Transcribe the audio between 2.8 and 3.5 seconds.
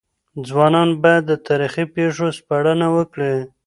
وکړي.